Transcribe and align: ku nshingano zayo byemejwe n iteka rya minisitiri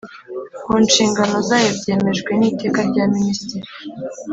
ku 0.63 0.71
nshingano 0.85 1.37
zayo 1.49 1.69
byemejwe 1.77 2.31
n 2.39 2.41
iteka 2.49 2.79
rya 2.89 3.03
minisitiri 3.15 3.69